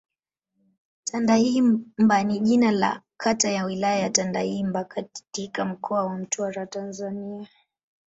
Tandahimba 1.03 2.23
ni 2.23 2.39
jina 2.39 2.71
la 2.71 3.01
kata 3.17 3.51
ya 3.51 3.65
Wilaya 3.65 3.99
ya 3.99 4.09
Tandahimba 4.09 4.83
katika 4.83 5.65
Mkoa 5.65 6.03
wa 6.05 6.17
Mtwara, 6.17 6.65
Tanzania. 6.65 7.47